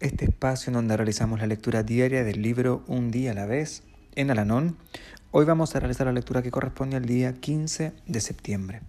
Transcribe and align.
este 0.00 0.26
espacio 0.26 0.70
en 0.70 0.74
donde 0.74 0.96
realizamos 0.96 1.40
la 1.40 1.46
lectura 1.46 1.82
diaria 1.82 2.24
del 2.24 2.42
libro 2.42 2.84
Un 2.86 3.10
día 3.10 3.30
a 3.30 3.34
la 3.34 3.46
vez 3.46 3.82
en 4.14 4.30
Alanón. 4.30 4.76
Hoy 5.30 5.44
vamos 5.44 5.74
a 5.74 5.80
realizar 5.80 6.06
la 6.06 6.12
lectura 6.12 6.42
que 6.42 6.50
corresponde 6.50 6.96
al 6.96 7.04
día 7.04 7.32
15 7.32 7.92
de 8.06 8.20
septiembre. 8.20 8.82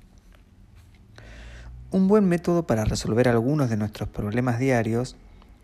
Un 1.91 2.07
buen 2.07 2.27
método 2.27 2.67
para 2.67 2.83
resolver 2.83 3.29
algunos 3.29 3.69
de 3.69 3.77
nuestros 3.77 4.09
problemas 4.09 4.59
diarios 4.59 5.15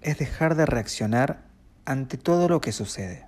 es 0.02 0.18
dejar 0.18 0.56
de 0.56 0.66
reaccionar 0.66 1.44
ante 1.86 2.18
todo 2.18 2.48
lo 2.48 2.62
que 2.62 2.72
sucede. 2.72 3.26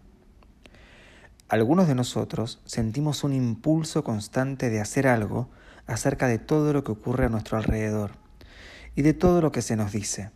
Algunos 1.47 1.87
de 1.87 1.95
nosotros 1.95 2.61
sentimos 2.65 3.23
un 3.23 3.33
impulso 3.33 4.03
constante 4.03 4.69
de 4.69 4.79
hacer 4.79 5.07
algo 5.07 5.49
acerca 5.87 6.27
de 6.27 6.39
todo 6.39 6.73
lo 6.73 6.83
que 6.83 6.91
ocurre 6.91 7.25
a 7.25 7.29
nuestro 7.29 7.57
alrededor 7.57 8.11
y 8.95 9.01
de 9.01 9.13
todo 9.13 9.41
lo 9.41 9.51
que 9.51 9.61
se 9.61 9.75
nos 9.75 9.91
dice. 9.91 10.31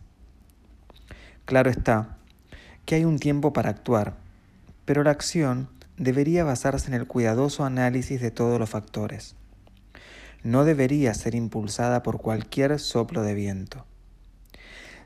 Claro 1.49 1.71
está 1.71 2.15
que 2.85 2.93
hay 2.93 3.05
un 3.05 3.17
tiempo 3.17 3.53
para 3.53 3.71
actuar, 3.71 4.17
pero 4.85 5.01
la 5.01 5.09
acción 5.09 5.67
debería 5.97 6.43
basarse 6.43 6.89
en 6.89 6.93
el 6.93 7.07
cuidadoso 7.07 7.65
análisis 7.65 8.21
de 8.21 8.29
todos 8.29 8.59
los 8.59 8.69
factores. 8.69 9.35
No 10.43 10.63
debería 10.63 11.11
ser 11.15 11.33
impulsada 11.33 12.03
por 12.03 12.21
cualquier 12.21 12.77
soplo 12.77 13.23
de 13.23 13.33
viento. 13.33 13.87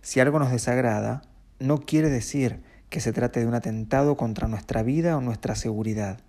Si 0.02 0.20
algo 0.20 0.38
nos 0.38 0.52
desagrada, 0.52 1.22
no 1.60 1.80
quiere 1.80 2.10
decir 2.10 2.62
que 2.90 3.00
se 3.00 3.14
trate 3.14 3.40
de 3.40 3.46
un 3.46 3.54
atentado 3.54 4.18
contra 4.18 4.50
nuestra 4.50 4.84
vida 4.84 5.16
o 5.16 5.22
nuestra 5.22 5.56
seguridad. 5.56 6.20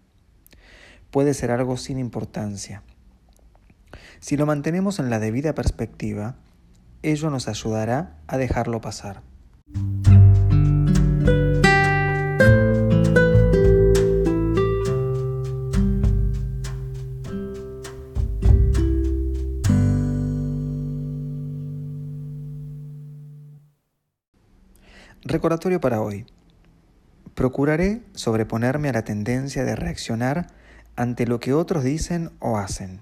Puede 1.11 1.35
ser 1.35 1.51
algo 1.51 1.77
sin 1.77 1.99
importancia. 1.99 2.85
Si 4.21 4.37
lo 4.37 4.47
mantenemos 4.47 5.01
en 5.01 5.11
la 5.11 5.19
debida 5.19 5.57
perspectiva, 5.57 6.37
ello 7.03 7.31
nos 7.31 7.49
ayudará 7.49 8.17
a 8.29 8.39
dejarlo 8.39 8.81
pasar. 8.81 9.23
Recordatorio 25.27 25.81
para 25.81 26.03
hoy. 26.03 26.27
Procuraré 27.35 28.03
sobreponerme 28.13 28.91
a 28.91 28.93
la 28.93 29.05
tendencia 29.05 29.65
de 29.65 29.75
reaccionar 29.75 30.49
ante 30.97 31.27
lo 31.27 31.41
que 31.41 31.55
otros 31.55 31.83
dicen 31.83 32.31
o 32.41 32.59
hacen. 32.59 33.01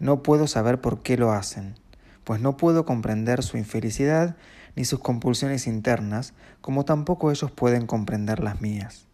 No 0.00 0.22
puedo 0.22 0.46
saber 0.46 0.80
por 0.80 1.02
qué 1.02 1.18
lo 1.18 1.32
hacen, 1.32 1.74
pues 2.24 2.40
no 2.40 2.56
puedo 2.56 2.86
comprender 2.86 3.42
su 3.42 3.58
infelicidad 3.58 4.34
ni 4.76 4.86
sus 4.86 5.00
compulsiones 5.00 5.66
internas, 5.66 6.32
como 6.62 6.86
tampoco 6.86 7.30
ellos 7.30 7.50
pueden 7.50 7.86
comprender 7.86 8.42
las 8.42 8.62
mías. 8.62 9.04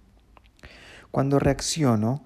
Cuando 1.11 1.41
reacciono, 1.41 2.23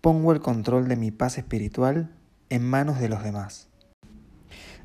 pongo 0.00 0.30
el 0.30 0.38
control 0.38 0.86
de 0.86 0.94
mi 0.94 1.10
paz 1.10 1.38
espiritual 1.38 2.08
en 2.50 2.62
manos 2.62 3.00
de 3.00 3.08
los 3.08 3.24
demás. 3.24 3.66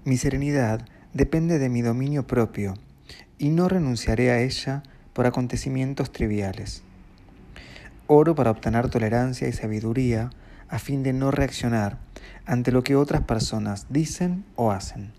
Mi 0.05 0.17
serenidad 0.17 0.87
depende 1.13 1.59
de 1.59 1.69
mi 1.69 1.83
dominio 1.83 2.25
propio 2.25 2.73
y 3.39 3.49
no 3.49 3.69
renunciaré 3.69 4.29
a 4.29 4.41
ella 4.41 4.83
por 5.13 5.25
acontecimientos 5.25 6.11
triviales. 6.11 6.83
Oro 8.05 8.35
para 8.35 8.51
obtener 8.51 8.89
tolerancia 8.89 9.47
y 9.47 9.53
sabiduría 9.53 10.29
a 10.67 10.77
fin 10.77 11.01
de 11.01 11.13
no 11.13 11.31
reaccionar 11.31 11.97
ante 12.45 12.71
lo 12.71 12.83
que 12.83 12.95
otras 12.95 13.23
personas 13.23 13.87
dicen 13.89 14.45
o 14.55 14.71
hacen. 14.71 15.13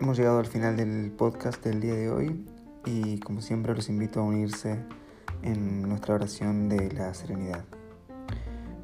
Hemos 0.00 0.16
llegado 0.16 0.38
al 0.38 0.46
final 0.46 0.76
del 0.76 1.10
podcast 1.10 1.64
del 1.64 1.80
día 1.80 1.94
de 1.94 2.10
hoy 2.10 2.46
y 2.84 3.18
como 3.18 3.40
siempre 3.40 3.74
los 3.74 3.88
invito 3.88 4.20
a 4.20 4.24
unirse 4.24 4.78
en 5.42 5.82
nuestra 5.82 6.14
oración 6.14 6.68
de 6.68 6.92
la 6.92 7.12
serenidad. 7.14 7.64